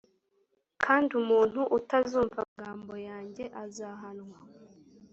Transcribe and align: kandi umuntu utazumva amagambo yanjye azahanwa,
kandi 0.83 1.09
umuntu 1.21 1.61
utazumva 1.77 2.35
amagambo 2.41 2.93
yanjye 3.07 3.43
azahanwa, 3.63 4.37